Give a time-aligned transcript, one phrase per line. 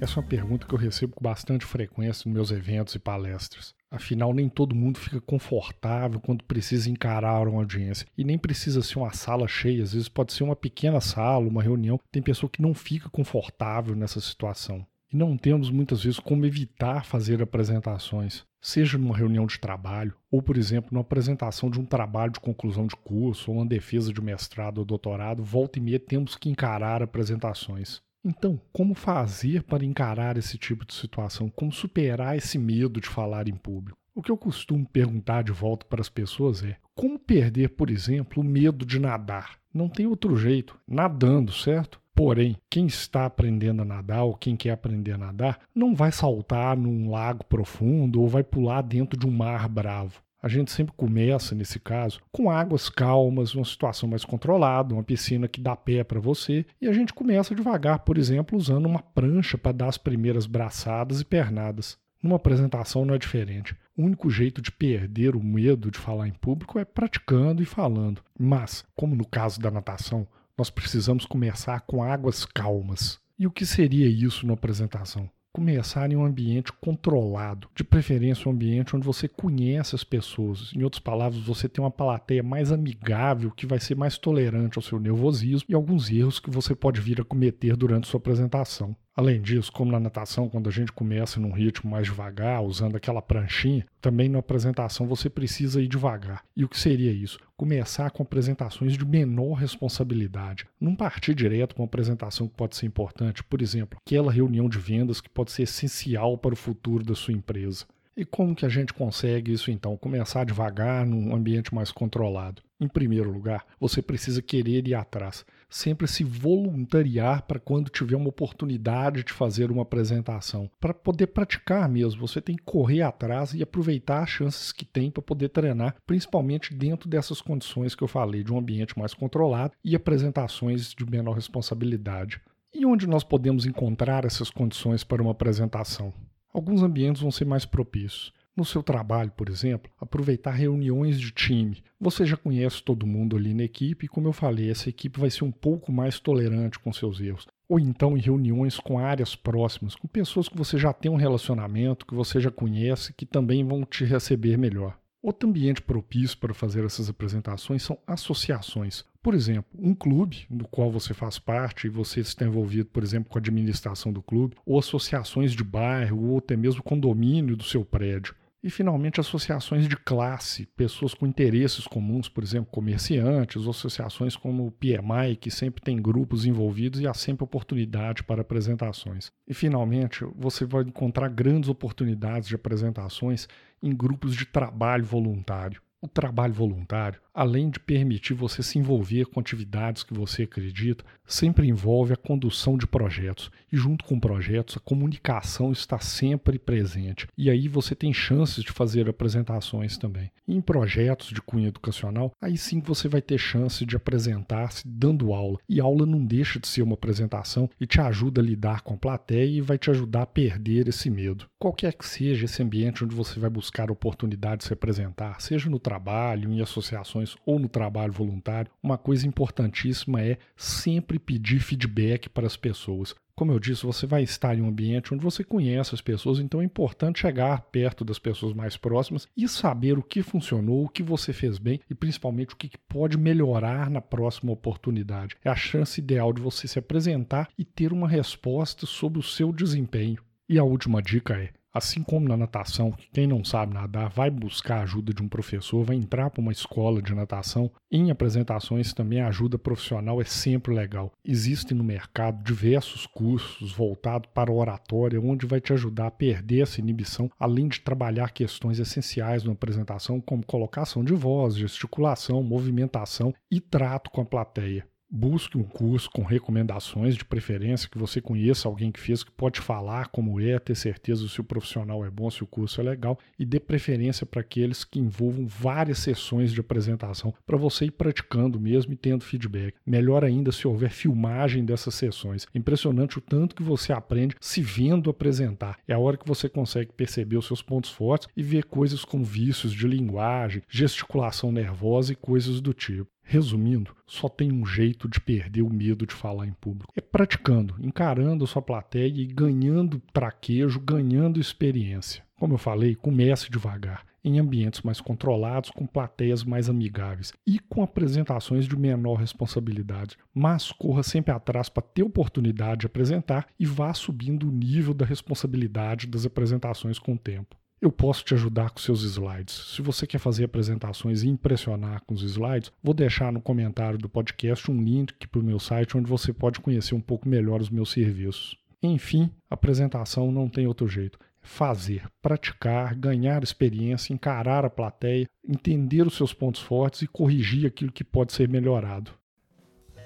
[0.00, 3.74] Essa é uma pergunta que eu recebo com bastante frequência nos meus eventos e palestras.
[3.90, 8.06] Afinal, nem todo mundo fica confortável quando precisa encarar uma audiência.
[8.16, 11.62] E nem precisa ser uma sala cheia, às vezes pode ser uma pequena sala, uma
[11.62, 11.98] reunião.
[12.12, 14.86] Tem pessoa que não fica confortável nessa situação.
[15.12, 20.40] E não temos muitas vezes como evitar fazer apresentações, seja numa reunião de trabalho, ou,
[20.40, 24.20] por exemplo, numa apresentação de um trabalho de conclusão de curso, ou uma defesa de
[24.20, 28.02] mestrado ou doutorado, volta e meia temos que encarar apresentações.
[28.28, 31.48] Então, como fazer para encarar esse tipo de situação?
[31.48, 33.96] Como superar esse medo de falar em público?
[34.14, 38.42] O que eu costumo perguntar de volta para as pessoas é: como perder, por exemplo,
[38.42, 39.56] o medo de nadar?
[39.72, 41.98] Não tem outro jeito, nadando, certo?
[42.14, 46.76] Porém, quem está aprendendo a nadar ou quem quer aprender a nadar não vai saltar
[46.76, 50.20] num lago profundo ou vai pular dentro de um mar bravo.
[50.40, 55.48] A gente sempre começa, nesse caso, com águas calmas, uma situação mais controlada, uma piscina
[55.48, 59.58] que dá pé para você, e a gente começa devagar, por exemplo, usando uma prancha
[59.58, 61.98] para dar as primeiras braçadas e pernadas.
[62.22, 63.76] Numa apresentação não é diferente.
[63.96, 68.22] O único jeito de perder o medo de falar em público é praticando e falando.
[68.38, 73.20] Mas, como no caso da natação, nós precisamos começar com águas calmas.
[73.38, 75.28] E o que seria isso na apresentação?
[75.58, 80.72] Começar em um ambiente controlado, de preferência um ambiente onde você conhece as pessoas.
[80.72, 84.82] Em outras palavras, você tem uma plateia mais amigável, que vai ser mais tolerante ao
[84.82, 88.94] seu nervosismo e alguns erros que você pode vir a cometer durante sua apresentação.
[89.18, 93.20] Além disso, como na natação, quando a gente começa num ritmo mais devagar, usando aquela
[93.20, 96.44] pranchinha, também na apresentação você precisa ir devagar.
[96.56, 97.40] E o que seria isso?
[97.56, 100.68] Começar com apresentações de menor responsabilidade.
[100.80, 104.78] Não partir direto com uma apresentação que pode ser importante, por exemplo, aquela reunião de
[104.78, 107.86] vendas que pode ser essencial para o futuro da sua empresa.
[108.16, 109.96] E como que a gente consegue isso então?
[109.96, 112.62] Começar devagar num ambiente mais controlado.
[112.80, 115.44] Em primeiro lugar, você precisa querer ir atrás.
[115.68, 120.70] Sempre se voluntariar para quando tiver uma oportunidade de fazer uma apresentação.
[120.80, 125.10] Para poder praticar mesmo, você tem que correr atrás e aproveitar as chances que tem
[125.10, 129.74] para poder treinar, principalmente dentro dessas condições que eu falei, de um ambiente mais controlado
[129.84, 132.40] e apresentações de menor responsabilidade.
[132.74, 136.12] E onde nós podemos encontrar essas condições para uma apresentação?
[136.52, 138.32] Alguns ambientes vão ser mais propícios.
[138.58, 141.80] No seu trabalho, por exemplo, aproveitar reuniões de time.
[142.00, 145.30] Você já conhece todo mundo ali na equipe e, como eu falei, essa equipe vai
[145.30, 147.46] ser um pouco mais tolerante com seus erros.
[147.68, 152.04] Ou então em reuniões com áreas próximas, com pessoas que você já tem um relacionamento,
[152.04, 154.98] que você já conhece, que também vão te receber melhor.
[155.22, 159.04] Outro ambiente propício para fazer essas apresentações são associações.
[159.22, 163.30] Por exemplo, um clube do qual você faz parte e você está envolvido, por exemplo,
[163.30, 167.84] com a administração do clube, ou associações de bairro, ou até mesmo condomínio do seu
[167.84, 168.34] prédio.
[168.62, 174.66] E, finalmente, associações de classe, pessoas com interesses comuns, por exemplo, comerciantes, ou associações como
[174.66, 179.30] o PMI, que sempre tem grupos envolvidos e há sempre oportunidade para apresentações.
[179.46, 183.48] E, finalmente, você vai encontrar grandes oportunidades de apresentações
[183.80, 185.80] em grupos de trabalho voluntário.
[186.00, 191.68] O trabalho voluntário, além de permitir você se envolver com atividades que você acredita, sempre
[191.68, 193.48] envolve a condução de projetos.
[193.70, 197.28] E junto com projetos, a comunicação está sempre presente.
[197.38, 200.32] E aí você tem chances de fazer apresentações também.
[200.48, 205.32] E em projetos de cunho educacional, aí sim você vai ter chance de apresentar-se dando
[205.32, 205.58] aula.
[205.68, 208.98] E aula não deixa de ser uma apresentação e te ajuda a lidar com a
[208.98, 211.46] plateia e vai te ajudar a perder esse medo.
[211.56, 215.78] Qualquer que seja esse ambiente onde você vai buscar oportunidade de se apresentar, seja no
[215.78, 222.46] trabalho, em associações ou no trabalho voluntário, uma coisa importantíssima é sempre pedir feedback para
[222.46, 223.14] as pessoas.
[223.38, 226.60] Como eu disse, você vai estar em um ambiente onde você conhece as pessoas, então
[226.60, 231.04] é importante chegar perto das pessoas mais próximas e saber o que funcionou, o que
[231.04, 235.36] você fez bem e principalmente o que pode melhorar na próxima oportunidade.
[235.44, 239.52] É a chance ideal de você se apresentar e ter uma resposta sobre o seu
[239.52, 240.20] desempenho.
[240.48, 244.78] E a última dica é: Assim como na natação, quem não sabe nadar vai buscar
[244.78, 247.70] a ajuda de um professor, vai entrar para uma escola de natação.
[247.90, 251.12] Em apresentações também a ajuda profissional é sempre legal.
[251.24, 256.80] Existem no mercado diversos cursos voltados para oratória, onde vai te ajudar a perder essa
[256.80, 263.60] inibição, além de trabalhar questões essenciais na apresentação, como colocação de voz, gesticulação, movimentação e
[263.60, 264.86] trato com a plateia.
[265.10, 269.58] Busque um curso com recomendações, de preferência que você conheça alguém que fez, que pode
[269.58, 273.18] falar como é, ter certeza se o profissional é bom, se o curso é legal,
[273.38, 278.60] e dê preferência para aqueles que envolvam várias sessões de apresentação, para você ir praticando
[278.60, 279.76] mesmo e tendo feedback.
[279.86, 282.46] Melhor ainda se houver filmagem dessas sessões.
[282.54, 285.78] Impressionante o tanto que você aprende se vendo apresentar.
[285.88, 289.24] É a hora que você consegue perceber os seus pontos fortes e ver coisas como
[289.24, 293.08] vícios de linguagem, gesticulação nervosa e coisas do tipo.
[293.30, 296.90] Resumindo, só tem um jeito de perder o medo de falar em público.
[296.96, 302.24] É praticando, encarando a sua plateia e ganhando traquejo, ganhando experiência.
[302.38, 307.82] Como eu falei, comece devagar, em ambientes mais controlados, com plateias mais amigáveis e com
[307.82, 310.16] apresentações de menor responsabilidade.
[310.32, 315.04] Mas corra sempre atrás para ter oportunidade de apresentar e vá subindo o nível da
[315.04, 317.54] responsabilidade das apresentações com o tempo.
[317.80, 319.54] Eu posso te ajudar com seus slides.
[319.76, 324.08] Se você quer fazer apresentações e impressionar com os slides, vou deixar no comentário do
[324.08, 327.70] podcast um link para o meu site onde você pode conhecer um pouco melhor os
[327.70, 328.56] meus serviços.
[328.82, 331.20] Enfim, apresentação não tem outro jeito.
[331.40, 337.92] Fazer, praticar, ganhar experiência, encarar a plateia, entender os seus pontos fortes e corrigir aquilo
[337.92, 339.12] que pode ser melhorado.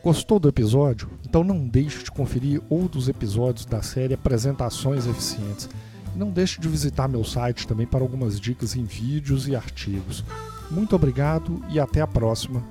[0.05, 1.11] Gostou do episódio?
[1.27, 5.71] Então não deixe de conferir outros episódios da série Apresentações Eficientes.
[6.15, 10.25] Não deixe de visitar meu site também para algumas dicas em vídeos e artigos.
[10.71, 12.63] Muito obrigado e até a próxima.